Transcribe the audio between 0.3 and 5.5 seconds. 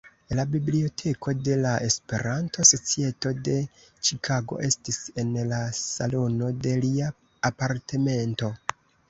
La Biblioteko de la Esperanto-Societo de Ĉikago estis en